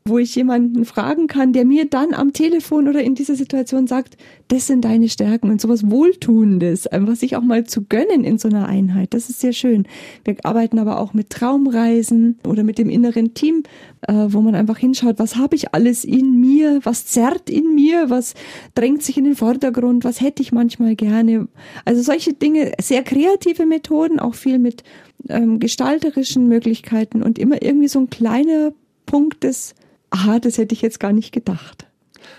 [0.07, 4.17] wo ich jemanden fragen kann, der mir dann am Telefon oder in dieser Situation sagt,
[4.47, 8.47] das sind deine Stärken und sowas Wohltuendes, einfach sich auch mal zu gönnen in so
[8.47, 9.13] einer Einheit.
[9.13, 9.87] Das ist sehr schön.
[10.23, 13.63] Wir arbeiten aber auch mit Traumreisen oder mit dem inneren Team,
[14.07, 18.09] äh, wo man einfach hinschaut, was habe ich alles in mir, was zerrt in mir,
[18.09, 18.33] was
[18.75, 21.47] drängt sich in den Vordergrund, was hätte ich manchmal gerne.
[21.85, 24.83] Also solche Dinge, sehr kreative Methoden, auch viel mit
[25.29, 28.71] ähm, gestalterischen Möglichkeiten und immer irgendwie so ein kleiner
[29.05, 29.75] Punkt des
[30.09, 31.87] aha, das hätte ich jetzt gar nicht gedacht.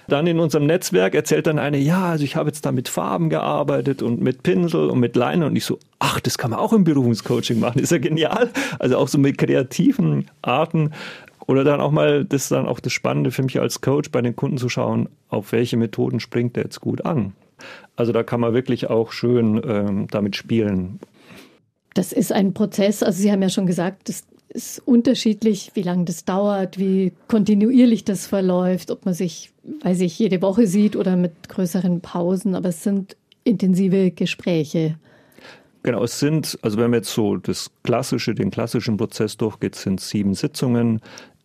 [0.09, 3.31] Dann in unserem Netzwerk erzählt dann eine, ja, also ich habe jetzt da mit Farben
[3.31, 6.72] gearbeitet und mit Pinsel und mit Leine und ich so, ach, das kann man auch
[6.72, 8.50] im Berufungscoaching machen, ist ja genial.
[8.78, 10.92] Also auch so mit kreativen Arten
[11.46, 14.20] oder dann auch mal, das ist dann auch das Spannende für mich als Coach, bei
[14.22, 17.33] den Kunden zu schauen, auf welche Methoden springt der jetzt gut an.
[17.96, 21.00] Also da kann man wirklich auch schön ähm, damit spielen.
[21.94, 24.24] Das ist ein Prozess, also Sie haben ja schon gesagt, das
[24.59, 29.53] ist unterschiedlich, wie lange das dauert, wie kontinuierlich das verläuft, ob man sich,
[29.85, 34.97] weiß ich, jede Woche sieht oder mit größeren Pausen, aber es sind intensive Gespräche.
[35.85, 40.01] Genau, es sind, also wenn man jetzt so das klassische, den klassischen Prozess durchgeht, sind
[40.01, 41.01] sieben Sitzungen.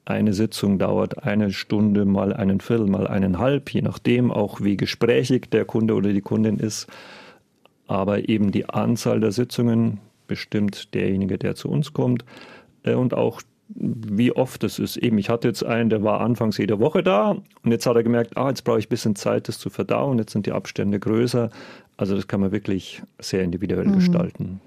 [0.06, 5.52] Eine Sitzung dauert eine Stunde, mal einen Viertel, mal eineinhalb, je nachdem auch wie gesprächig
[5.52, 6.88] der Kunde oder die Kundin ist.
[7.86, 12.26] Aber eben die Anzahl der Sitzungen bestimmt derjenige, der zu uns kommt.
[12.84, 13.42] Äh, und auch
[13.76, 14.98] wie oft es ist.
[14.98, 18.04] Eben, ich hatte jetzt einen, der war anfangs jede Woche da und jetzt hat er
[18.04, 21.00] gemerkt, ah, jetzt brauche ich ein bisschen Zeit, das zu verdauen, jetzt sind die Abstände
[21.00, 21.50] größer.
[21.98, 23.96] Also das kann man wirklich sehr individuell mhm.
[23.96, 24.60] gestalten.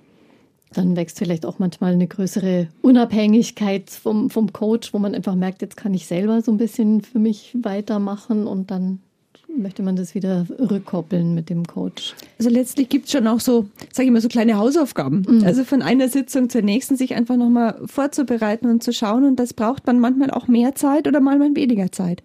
[0.73, 5.63] Dann wächst vielleicht auch manchmal eine größere Unabhängigkeit vom, vom Coach, wo man einfach merkt,
[5.63, 9.01] jetzt kann ich selber so ein bisschen für mich weitermachen und dann
[9.49, 12.15] möchte man das wieder rückkoppeln mit dem Coach?
[12.39, 15.25] Also letztlich gibt es schon auch so, sage ich mal, so kleine Hausaufgaben.
[15.29, 15.45] Mhm.
[15.45, 19.25] Also von einer Sitzung zur nächsten sich einfach nochmal vorzubereiten und zu schauen.
[19.25, 22.23] Und das braucht man manchmal auch mehr Zeit oder manchmal weniger Zeit.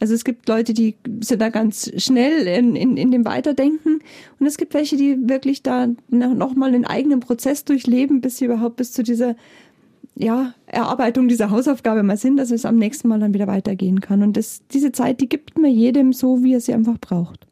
[0.00, 4.00] Also es gibt Leute, die sind da ganz schnell in, in, in dem Weiterdenken
[4.38, 8.76] und es gibt welche, die wirklich da nochmal einen eigenen Prozess durchleben, bis sie überhaupt
[8.76, 9.36] bis zu dieser
[10.14, 14.22] ja, Erarbeitung dieser Hausaufgabe mal sind, dass es am nächsten Mal dann wieder weitergehen kann.
[14.22, 17.46] Und das, diese Zeit, die gibt man jedem so, wie er sie einfach braucht.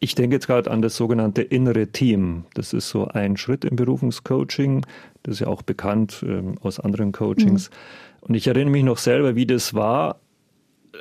[0.00, 2.44] Ich denke jetzt gerade an das sogenannte innere Team.
[2.54, 4.84] Das ist so ein Schritt im Berufungscoaching.
[5.22, 7.70] Das ist ja auch bekannt ähm, aus anderen Coachings.
[7.70, 8.28] Mhm.
[8.28, 10.20] Und ich erinnere mich noch selber, wie das war.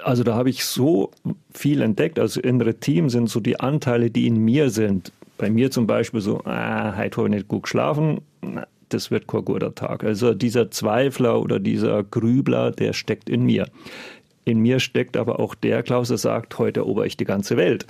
[0.04, 1.12] Also da habe ich so
[1.54, 2.18] viel entdeckt.
[2.18, 5.12] Also innere Team sind so die Anteile, die in mir sind.
[5.38, 8.22] Bei mir zum Beispiel so, ah, heute habe ich nicht gut geschlafen
[8.93, 10.03] das wird kein guter Tag.
[10.03, 13.67] Also dieser Zweifler oder dieser Grübler, der steckt in mir.
[14.45, 17.86] In mir steckt aber auch der Klaus, der sagt, heute erober ich die ganze Welt.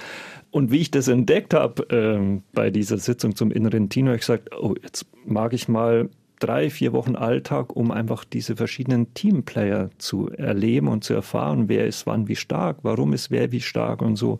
[0.51, 4.21] Und wie ich das entdeckt habe äh, bei dieser Sitzung zum inneren Team, habe ich
[4.21, 6.09] gesagt, oh, jetzt mag ich mal
[6.43, 11.87] drei, vier Wochen Alltag, um einfach diese verschiedenen Teamplayer zu erleben und zu erfahren, wer
[11.87, 14.39] ist wann wie stark, warum ist wer wie stark und so.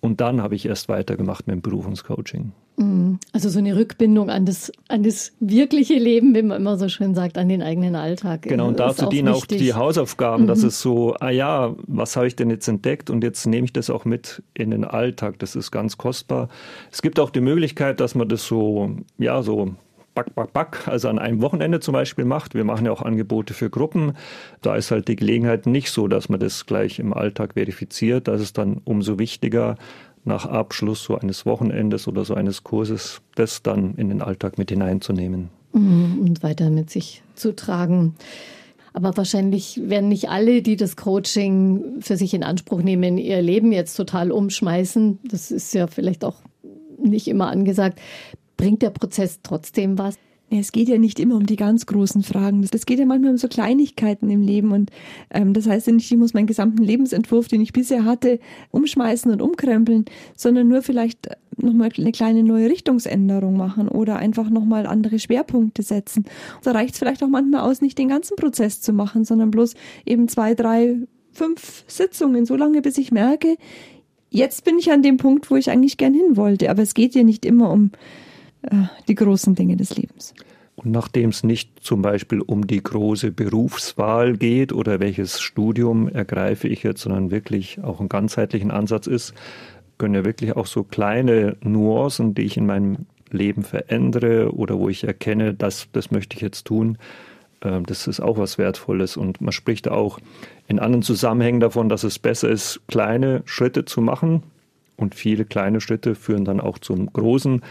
[0.00, 2.52] Und dann habe ich erst weitergemacht mit dem Berufungscoaching.
[3.32, 7.14] Also so eine Rückbindung an das, an das wirkliche Leben, wie man immer so schön
[7.14, 8.42] sagt, an den eigenen Alltag.
[8.42, 10.48] Genau, und dazu dienen auch die Hausaufgaben, mhm.
[10.48, 13.74] dass es so, ah ja, was habe ich denn jetzt entdeckt und jetzt nehme ich
[13.74, 15.38] das auch mit in den Alltag.
[15.40, 16.48] Das ist ganz kostbar.
[16.90, 19.74] Es gibt auch die Möglichkeit, dass man das so, ja, so
[20.14, 22.54] back, back, back, also an einem Wochenende zum Beispiel macht.
[22.54, 24.14] Wir machen ja auch Angebote für Gruppen.
[24.62, 28.28] Da ist halt die Gelegenheit nicht so, dass man das gleich im Alltag verifiziert.
[28.28, 29.76] Da ist dann umso wichtiger,
[30.24, 34.70] nach Abschluss so eines Wochenendes oder so eines Kurses, das dann in den Alltag mit
[34.70, 35.48] hineinzunehmen.
[35.72, 38.14] Mhm, und weiter mit sich zu tragen.
[38.92, 43.72] Aber wahrscheinlich werden nicht alle, die das Coaching für sich in Anspruch nehmen, ihr Leben
[43.72, 45.20] jetzt total umschmeißen.
[45.24, 46.36] Das ist ja vielleicht auch
[46.98, 48.00] nicht immer angesagt.
[48.56, 50.18] Bringt der Prozess trotzdem was?
[50.52, 52.66] Es geht ja nicht immer um die ganz großen Fragen.
[52.68, 54.72] Das geht ja manchmal um so Kleinigkeiten im Leben.
[54.72, 54.90] Und
[55.30, 58.40] ähm, das heißt ja nicht, ich muss meinen gesamten Lebensentwurf, den ich bisher hatte,
[58.72, 64.86] umschmeißen und umkrempeln, sondern nur vielleicht nochmal eine kleine neue Richtungsänderung machen oder einfach nochmal
[64.86, 66.24] andere Schwerpunkte setzen.
[66.64, 69.74] Da reicht es vielleicht auch manchmal aus, nicht den ganzen Prozess zu machen, sondern bloß
[70.04, 70.96] eben zwei, drei,
[71.32, 73.56] fünf Sitzungen, so lange, bis ich merke,
[74.30, 76.70] jetzt bin ich an dem Punkt, wo ich eigentlich gern hin wollte.
[76.70, 77.92] Aber es geht ja nicht immer um
[79.08, 80.34] die großen Dinge des Lebens.
[80.76, 86.68] Und nachdem es nicht zum Beispiel um die große Berufswahl geht oder welches Studium ergreife
[86.68, 89.34] ich jetzt, sondern wirklich auch einen ganzheitlichen Ansatz ist,
[89.98, 94.88] können ja wirklich auch so kleine Nuancen, die ich in meinem Leben verändere oder wo
[94.88, 96.96] ich erkenne, das, das möchte ich jetzt tun,
[97.60, 99.18] äh, das ist auch was Wertvolles.
[99.18, 100.18] Und man spricht auch
[100.66, 104.42] in anderen Zusammenhängen davon, dass es besser ist, kleine Schritte zu machen.
[104.96, 107.62] Und viele kleine Schritte führen dann auch zum großen.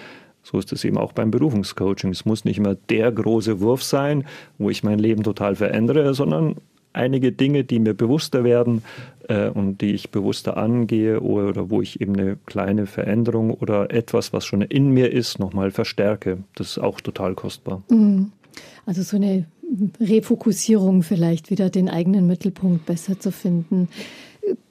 [0.50, 2.10] So ist es eben auch beim Berufungscoaching.
[2.10, 4.26] Es muss nicht immer der große Wurf sein,
[4.58, 6.56] wo ich mein Leben total verändere, sondern
[6.92, 8.84] einige Dinge, die mir bewusster werden
[9.28, 13.92] äh, und die ich bewusster angehe oder, oder, wo ich eben eine kleine Veränderung oder
[13.92, 16.40] etwas, was schon in mir ist, nochmal verstärke.
[16.56, 17.84] Das ist auch total kostbar.
[17.90, 18.32] Mhm.
[18.88, 19.46] Also so eine
[20.02, 23.88] Refokussierung vielleicht wieder den eigenen Mittelpunkt besser zu finden.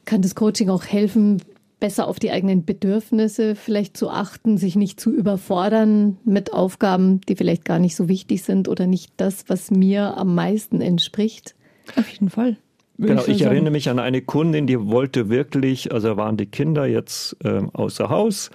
[0.05, 1.41] Kann das Coaching auch helfen,
[1.81, 7.37] besser auf die eigenen Bedürfnisse vielleicht zu achten, sich nicht zu überfordern mit Aufgaben, die
[7.37, 11.55] vielleicht gar nicht so wichtig sind oder nicht das, was mir am meisten entspricht?
[11.97, 12.57] Auf jeden Fall.
[12.99, 16.87] Genau, ich, ich erinnere mich an eine Kundin, die wollte wirklich, also waren die Kinder
[16.87, 18.51] jetzt äh, außer Haus.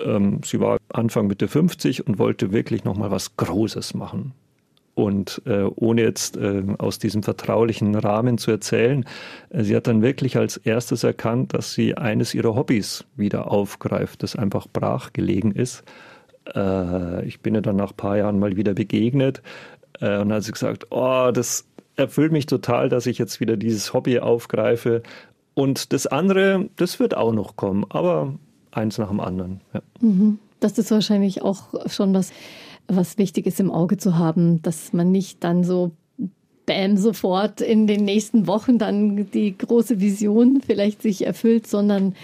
[0.00, 4.32] Ähm, sie war Anfang Mitte 50 und wollte wirklich nochmal was Großes machen.
[5.00, 9.06] Und äh, ohne jetzt äh, aus diesem vertraulichen Rahmen zu erzählen,
[9.48, 14.22] äh, sie hat dann wirklich als erstes erkannt, dass sie eines ihrer Hobbys wieder aufgreift,
[14.22, 15.84] das einfach brach gelegen ist.
[16.54, 19.40] Äh, ich bin ihr dann nach ein paar Jahren mal wieder begegnet
[20.00, 21.64] äh, und hat sie gesagt, oh, das
[21.96, 25.02] erfüllt mich total, dass ich jetzt wieder dieses Hobby aufgreife.
[25.54, 28.34] Und das andere, das wird auch noch kommen, aber
[28.70, 29.62] eins nach dem anderen.
[29.72, 29.80] Ja.
[30.02, 30.40] Mhm.
[30.60, 32.34] Das ist wahrscheinlich auch schon was
[32.96, 35.92] was wichtig ist im Auge zu haben, dass man nicht dann so
[36.66, 42.14] bam sofort in den nächsten Wochen dann die große Vision vielleicht sich erfüllt, sondern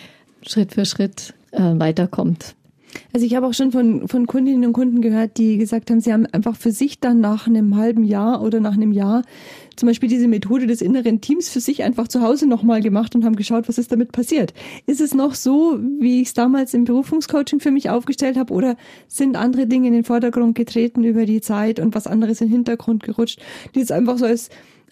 [0.43, 2.55] Schritt für Schritt äh, weiterkommt.
[3.13, 6.13] Also ich habe auch schon von, von Kundinnen und Kunden gehört, die gesagt haben, sie
[6.13, 9.23] haben einfach für sich dann nach einem halben Jahr oder nach einem Jahr
[9.77, 13.25] zum Beispiel diese Methode des inneren Teams für sich einfach zu Hause nochmal gemacht und
[13.25, 14.55] haben geschaut, was ist damit passiert.
[14.87, 18.77] Ist es noch so, wie ich es damals im Berufungscoaching für mich aufgestellt habe oder
[19.07, 22.55] sind andere Dinge in den Vordergrund getreten über die Zeit und was anderes in den
[22.55, 23.41] Hintergrund gerutscht,
[23.75, 24.49] die jetzt einfach so als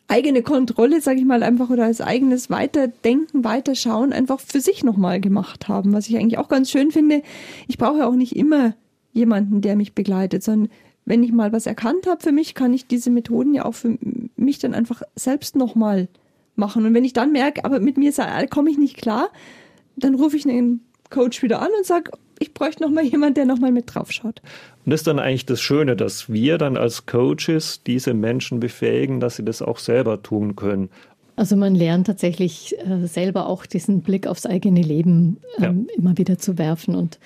[0.08, 5.20] eigene Kontrolle, sage ich mal, einfach oder als eigenes Weiterdenken, Weiterschauen einfach für sich nochmal
[5.20, 7.22] gemacht haben, was ich eigentlich auch ganz schön finde.
[7.68, 8.74] Ich brauche auch nicht immer
[9.12, 10.70] jemanden, der mich begleitet, sondern
[11.06, 13.98] wenn ich mal was erkannt habe für mich, kann ich diese Methoden ja auch für
[14.36, 16.08] mich dann einfach selbst nochmal
[16.56, 16.86] machen.
[16.86, 18.12] Und wenn ich dann merke, aber mit mir
[18.50, 19.28] komme ich nicht klar,
[19.96, 23.72] dann rufe ich einen Coach wieder an und sage, ich bräuchte nochmal jemand, der nochmal
[23.72, 24.40] mit drauf schaut.
[24.84, 29.20] Und das ist dann eigentlich das Schöne, dass wir dann als Coaches diese Menschen befähigen,
[29.20, 30.90] dass sie das auch selber tun können.
[31.36, 35.94] Also man lernt tatsächlich äh, selber auch diesen Blick aufs eigene Leben ähm, ja.
[35.96, 37.18] immer wieder zu werfen und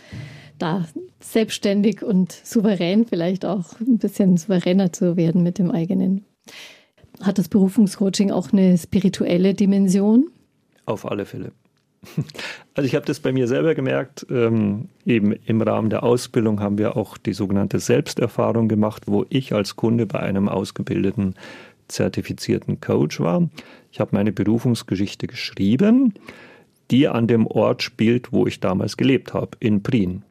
[0.59, 0.87] da
[1.21, 6.25] selbstständig und souverän vielleicht auch ein bisschen souveräner zu werden mit dem eigenen.
[7.21, 10.31] Hat das Berufungscoaching auch eine spirituelle Dimension?
[10.87, 11.53] Auf alle Fälle.
[12.75, 14.25] Also ich habe das bei mir selber gemerkt.
[14.31, 19.53] Ähm, eben im Rahmen der Ausbildung haben wir auch die sogenannte Selbsterfahrung gemacht, wo ich
[19.53, 21.35] als Kunde bei einem ausgebildeten,
[21.89, 23.49] zertifizierten Coach war.
[23.91, 26.15] Ich habe meine Berufungsgeschichte geschrieben,
[26.93, 30.23] die an dem Ort spielt, wo ich damals gelebt habe, in Prien.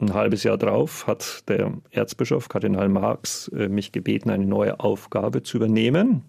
[0.00, 5.42] Ein halbes Jahr drauf hat der Erzbischof Kardinal Marx äh, mich gebeten, eine neue Aufgabe
[5.42, 6.22] zu übernehmen.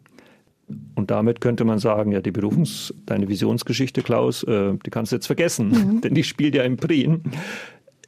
[0.95, 5.17] Und damit könnte man sagen, ja, die Berufungs-, deine Visionsgeschichte, Klaus, äh, die kannst du
[5.17, 6.01] jetzt vergessen, mhm.
[6.03, 7.23] denn die spielt ja im Prien.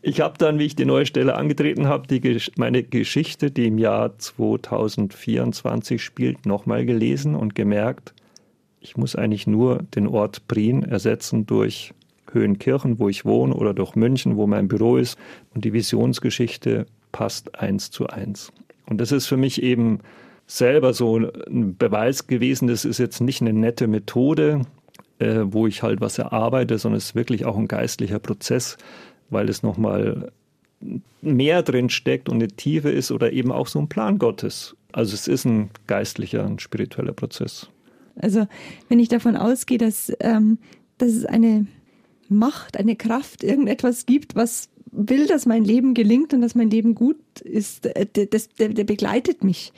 [0.02, 3.78] Ich habe dann, wie ich die neue Stelle angetreten habe, die, meine Geschichte, die im
[3.78, 8.14] Jahr 2024 spielt, nochmal gelesen und gemerkt,
[8.80, 11.94] ich muss eigentlich nur den Ort Prien ersetzen durch
[12.32, 15.18] Höhenkirchen, wo ich wohne, oder durch München, wo mein Büro ist.
[15.54, 18.52] Und die Visionsgeschichte passt eins zu eins.
[18.90, 20.00] Und das ist für mich eben
[20.48, 24.62] selber so ein Beweis gewesen, das ist jetzt nicht eine nette Methode,
[25.20, 28.78] äh, wo ich halt was erarbeite, sondern es ist wirklich auch ein geistlicher Prozess,
[29.30, 30.32] weil es nochmal
[31.22, 34.76] mehr drin steckt und eine Tiefe ist oder eben auch so ein Plan Gottes.
[34.94, 37.70] Also es ist ein geistlicher, ein spiritueller Prozess.
[38.16, 38.48] Also
[38.88, 40.60] wenn ich davon ausgehe, dass, ähm,
[40.98, 41.68] dass es eine
[42.30, 46.96] Macht, eine Kraft, irgendetwas gibt, was will, dass mein Leben gelingt und dass mein Leben
[46.96, 49.74] gut ist, äh, das, der, der begleitet mich.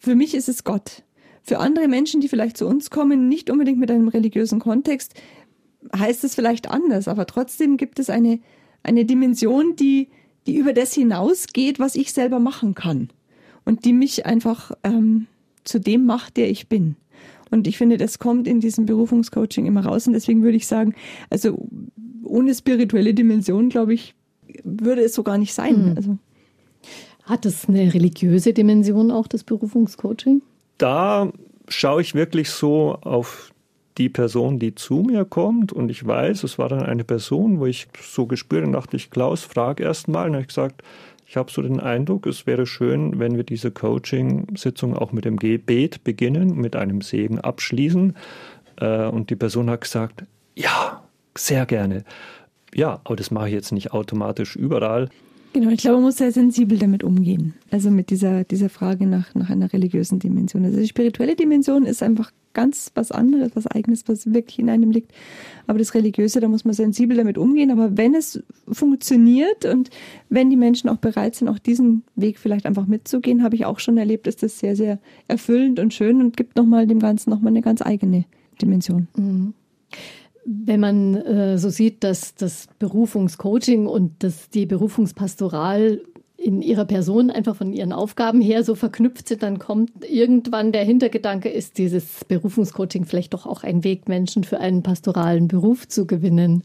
[0.00, 1.02] Für mich ist es Gott.
[1.42, 5.14] Für andere Menschen, die vielleicht zu uns kommen, nicht unbedingt mit einem religiösen Kontext,
[5.96, 8.40] heißt es vielleicht anders, aber trotzdem gibt es eine,
[8.82, 10.08] eine Dimension, die,
[10.46, 13.10] die über das hinausgeht, was ich selber machen kann
[13.64, 15.26] und die mich einfach ähm,
[15.64, 16.96] zu dem macht, der ich bin.
[17.50, 20.06] Und ich finde, das kommt in diesem Berufungscoaching immer raus.
[20.06, 20.94] Und deswegen würde ich sagen,
[21.28, 21.68] also
[22.24, 24.14] ohne spirituelle Dimension, glaube ich,
[24.64, 25.90] würde es so gar nicht sein.
[25.90, 25.96] Mhm.
[25.96, 26.18] Also.
[27.30, 30.42] Hat es eine religiöse Dimension auch, das Berufungscoaching?
[30.78, 31.32] Da
[31.68, 33.52] schaue ich wirklich so auf
[33.98, 37.66] die Person, die zu mir kommt und ich weiß, es war dann eine Person, wo
[37.66, 40.26] ich so gespürt und dachte ich, Klaus, frag erst mal.
[40.26, 40.82] Und habe ich gesagt,
[41.24, 45.36] ich habe so den Eindruck, es wäre schön, wenn wir diese Coaching-Sitzung auch mit dem
[45.36, 48.16] Gebet beginnen, mit einem Segen abschließen.
[48.80, 50.24] Äh, und die Person hat gesagt,
[50.56, 51.00] ja,
[51.38, 52.02] sehr gerne.
[52.74, 55.10] Ja, aber das mache ich jetzt nicht automatisch überall.
[55.52, 57.54] Genau, ich glaube, man muss sehr sensibel damit umgehen.
[57.70, 60.64] Also mit dieser, dieser Frage nach, nach einer religiösen Dimension.
[60.64, 64.90] Also die spirituelle Dimension ist einfach ganz was anderes, was eigenes, was wirklich in einem
[64.90, 65.12] liegt.
[65.66, 67.72] Aber das Religiöse, da muss man sensibel damit umgehen.
[67.72, 69.90] Aber wenn es funktioniert und
[70.28, 73.80] wenn die Menschen auch bereit sind, auch diesen Weg vielleicht einfach mitzugehen, habe ich auch
[73.80, 77.52] schon erlebt, ist das sehr, sehr erfüllend und schön und gibt nochmal dem Ganzen nochmal
[77.52, 78.24] eine ganz eigene
[78.60, 79.08] Dimension.
[79.16, 79.54] Mhm.
[80.52, 86.00] Wenn man äh, so sieht, dass das Berufungscoaching und dass die Berufungspastoral
[86.36, 90.84] in ihrer Person einfach von ihren Aufgaben her so verknüpft sind, dann kommt irgendwann der
[90.84, 96.06] Hintergedanke, ist dieses Berufungscoaching vielleicht doch auch ein Weg, Menschen für einen pastoralen Beruf zu
[96.06, 96.64] gewinnen?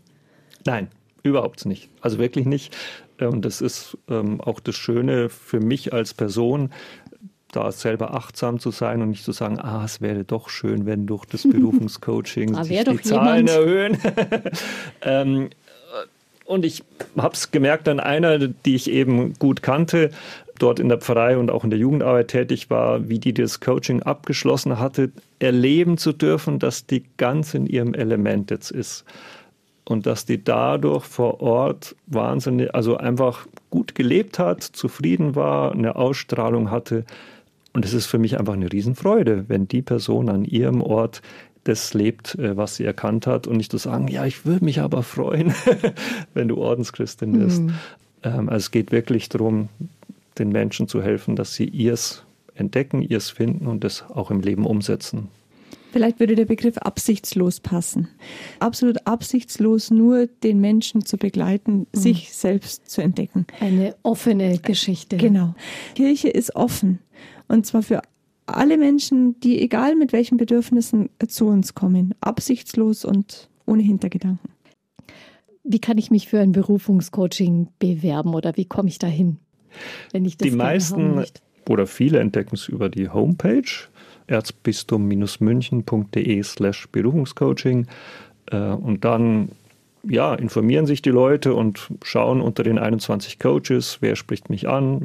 [0.65, 0.87] Nein,
[1.23, 1.89] überhaupt nicht.
[2.01, 2.75] Also wirklich nicht.
[3.19, 6.69] Und das ist ähm, auch das Schöne für mich als Person,
[7.55, 11.05] da selber achtsam zu sein und nicht zu sagen, ah, es wäre doch schön, wenn
[11.05, 13.97] durch das Berufungscoaching sich die Zahlen erhöhen.
[15.01, 15.49] ähm,
[16.45, 16.83] und ich
[17.17, 20.11] habe es gemerkt an einer, die ich eben gut kannte,
[20.59, 24.03] dort in der Pfarrei und auch in der Jugendarbeit tätig war, wie die das Coaching
[24.03, 29.05] abgeschlossen hatte, erleben zu dürfen, dass die ganz in ihrem Element jetzt ist.
[29.83, 35.95] Und dass die dadurch vor Ort wahnsinnig, also einfach gut gelebt hat, zufrieden war, eine
[35.95, 37.05] Ausstrahlung hatte.
[37.75, 41.21] Und es ist für mich einfach eine Riesenfreude, wenn die Person an ihrem Ort
[41.65, 44.79] das lebt, äh, was sie erkannt hat und nicht zu sagen, ja, ich würde mich
[44.79, 45.53] aber freuen,
[46.33, 47.63] wenn du Ordenschristin wirst.
[47.63, 47.73] Mhm.
[48.23, 49.67] Ähm, also es geht wirklich darum,
[50.39, 54.65] den Menschen zu helfen, dass sie ihrs entdecken, ihrs finden und das auch im Leben
[54.65, 55.27] umsetzen.
[55.95, 58.09] Vielleicht würde der Begriff absichtslos passen.
[58.59, 61.97] Absolut absichtslos nur den Menschen zu begleiten, mhm.
[61.97, 63.47] sich selbst zu entdecken.
[63.59, 65.15] Eine offene Geschichte.
[65.15, 65.55] Genau.
[65.95, 66.99] Kirche ist offen.
[67.47, 68.01] Und zwar für
[68.45, 74.51] alle Menschen, die egal mit welchen Bedürfnissen zu uns kommen, absichtslos und ohne Hintergedanken.
[75.63, 79.37] Wie kann ich mich für ein Berufungscoaching bewerben oder wie komme ich dahin,
[80.11, 81.23] wenn ich das Die meisten
[81.67, 83.63] oder viele entdecken es über die Homepage
[84.27, 87.87] erzbistum-münchen.de slash Berufungscoaching
[88.51, 89.49] äh, und dann
[90.07, 95.01] ja, informieren sich die Leute und schauen unter den 21 Coaches, wer spricht mich an,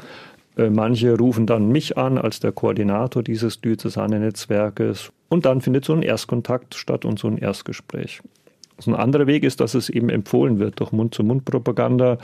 [0.55, 6.01] manche rufen dann mich an als der Koordinator dieses Diözesane-Netzwerkes und dann findet so ein
[6.01, 8.21] Erstkontakt statt und so ein Erstgespräch.
[8.79, 12.17] So ein anderer Weg ist, dass es eben empfohlen wird durch Mund-zu-Mund-Propaganda.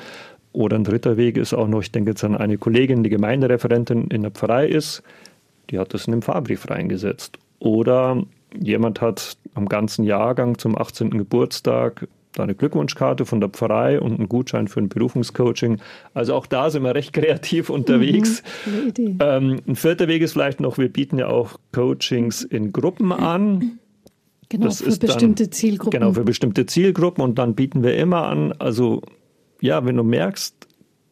[0.53, 4.07] Oder ein dritter Weg ist auch noch, ich denke jetzt an eine Kollegin, die Gemeindereferentin
[4.07, 5.03] in der Pfarrei ist,
[5.69, 7.37] die hat das in einem Fahrbrief reingesetzt.
[7.59, 8.23] Oder
[8.59, 11.11] jemand hat am ganzen Jahrgang zum 18.
[11.11, 12.07] Geburtstag
[12.43, 15.79] eine Glückwunschkarte von der Pfarrei und einen Gutschein für ein Berufungscoaching.
[16.13, 18.43] Also auch da sind wir recht kreativ unterwegs.
[18.65, 23.11] Mhm, ähm, ein vierter Weg ist vielleicht noch, wir bieten ja auch Coachings in Gruppen
[23.11, 23.79] an.
[24.49, 25.99] Genau, das für bestimmte dann, Zielgruppen.
[25.99, 29.01] Genau, für bestimmte Zielgruppen und dann bieten wir immer an, also
[29.59, 30.55] ja, wenn du merkst,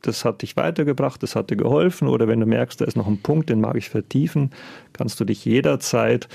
[0.02, 3.08] das hat dich weitergebracht, das hat dir geholfen oder wenn du merkst, da ist noch
[3.08, 4.52] ein Punkt, den mag ich vertiefen,
[4.94, 6.28] kannst du dich jederzeit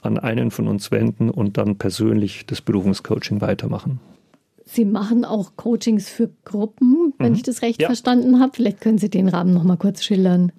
[0.00, 4.00] an einen von uns wenden und dann persönlich das Berufungscoaching weitermachen.
[4.66, 7.36] Sie machen auch Coachings für Gruppen, wenn mhm.
[7.36, 7.86] ich das recht ja.
[7.88, 8.52] verstanden habe.
[8.54, 10.52] Vielleicht können Sie den Rahmen noch mal kurz schildern.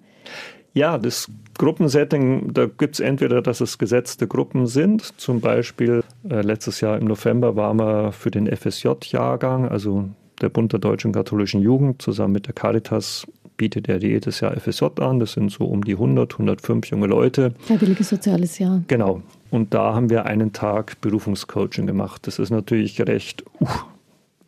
[0.73, 5.19] Ja, das Gruppensetting, da gibt es entweder, dass es gesetzte Gruppen sind.
[5.19, 10.07] Zum Beispiel äh, letztes Jahr im November waren wir für den FSJ-Jahrgang, also
[10.41, 13.25] der Bund der deutschen katholischen Jugend, zusammen mit der Caritas
[13.57, 15.19] bietet er jedes Jahr FSJ an.
[15.19, 17.53] Das sind so um die 100, 105 junge Leute.
[17.59, 18.83] Freiwilliges soziales Jahr.
[18.87, 19.21] Genau.
[19.49, 22.27] Und da haben wir einen Tag Berufungscoaching gemacht.
[22.27, 23.67] Das ist natürlich recht, uh,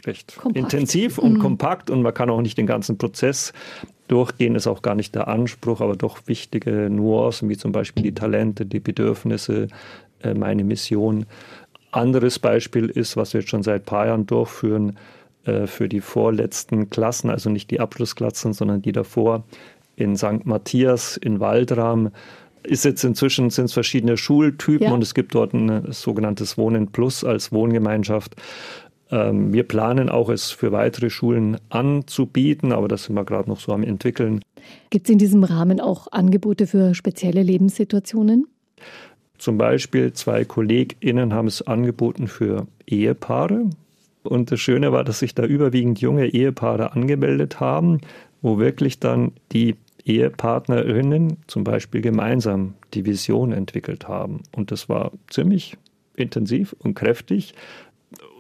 [0.06, 1.40] recht intensiv und mhm.
[1.40, 3.54] kompakt und man kann auch nicht den ganzen Prozess
[4.08, 8.14] durchgehen, ist auch gar nicht der Anspruch, aber doch wichtige Nuancen, wie zum Beispiel die
[8.14, 9.68] Talente, die Bedürfnisse,
[10.22, 11.26] äh, meine Mission.
[11.92, 14.98] Anderes Beispiel ist, was wir jetzt schon seit ein paar Jahren durchführen,
[15.46, 19.44] äh, für die vorletzten Klassen, also nicht die Abschlussklassen, sondern die davor
[19.96, 20.46] in St.
[20.46, 22.12] Matthias in Waldram
[22.64, 24.94] ist jetzt inzwischen sind es verschiedene Schultypen ja.
[24.94, 28.36] und es gibt dort ein sogenanntes Wohnen Plus als Wohngemeinschaft.
[29.12, 33.60] Ähm, wir planen auch, es für weitere Schulen anzubieten, aber das sind wir gerade noch
[33.60, 34.42] so am entwickeln.
[34.90, 38.48] Gibt es in diesem Rahmen auch Angebote für spezielle Lebenssituationen?
[39.38, 43.70] Zum Beispiel zwei KollegInnen haben es angeboten für Ehepaare.
[44.24, 48.02] Und das Schöne war, dass sich da überwiegend junge Ehepaare angemeldet haben,
[48.42, 54.44] wo wirklich dann die Ehepartnerinnen zum Beispiel gemeinsam die Vision entwickelt haben.
[54.56, 55.78] Und das war ziemlich
[56.16, 57.54] intensiv und kräftig.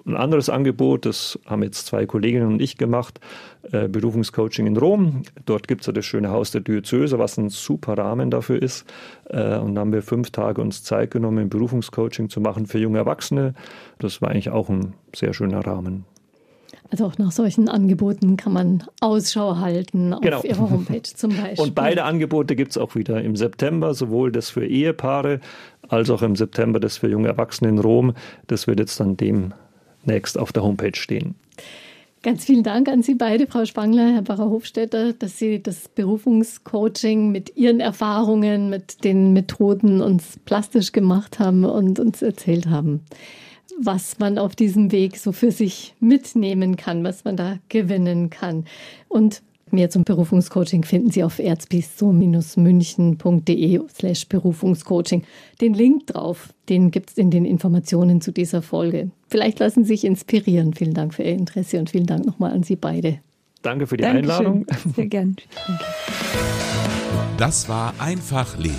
[0.09, 3.19] Ein anderes Angebot, das haben jetzt zwei Kolleginnen und ich gemacht,
[3.71, 5.21] äh, Berufungscoaching in Rom.
[5.45, 8.85] Dort gibt es ja das schöne Haus der Diözese, was ein super Rahmen dafür ist.
[9.29, 12.79] Äh, und da haben wir fünf Tage uns Zeit genommen, ein Berufungscoaching zu machen für
[12.79, 13.53] junge Erwachsene.
[13.99, 16.05] Das war eigentlich auch ein sehr schöner Rahmen.
[16.91, 20.41] Also auch nach solchen Angeboten kann man Ausschau halten auf genau.
[20.41, 21.59] Ihrer Homepage zum Beispiel.
[21.63, 25.39] Und beide Angebote gibt es auch wieder im September, sowohl das für Ehepaare
[25.87, 28.13] als auch im September das für junge Erwachsene in Rom.
[28.47, 29.17] Das wird jetzt dann
[30.05, 31.35] demnächst auf der Homepage stehen.
[32.21, 37.55] Ganz vielen Dank an Sie beide, Frau Spangler, Herr Barrer-Hofstetter, dass Sie das Berufungscoaching mit
[37.55, 43.01] Ihren Erfahrungen, mit den Methoden uns plastisch gemacht haben und uns erzählt haben
[43.81, 48.65] was man auf diesem Weg so für sich mitnehmen kann, was man da gewinnen kann.
[49.07, 49.41] Und
[49.73, 55.23] Mehr zum Berufungscoaching finden Sie auf erzbistum-münchen.de slash Berufungscoaching.
[55.61, 59.11] Den Link drauf, den gibt es in den Informationen zu dieser Folge.
[59.27, 60.73] Vielleicht lassen Sie sich inspirieren.
[60.73, 63.19] Vielen Dank für Ihr Interesse und vielen Dank nochmal an Sie beide.
[63.61, 64.31] Danke für die Dankeschön.
[64.31, 64.65] Einladung.
[64.95, 65.35] Sehr gern.
[65.67, 65.83] Danke.
[67.37, 68.73] Das war Einfach Leben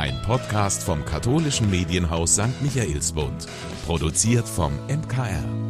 [0.00, 2.62] ein Podcast vom katholischen Medienhaus St.
[2.62, 3.46] Michaelsbund,
[3.86, 5.69] produziert vom MKR.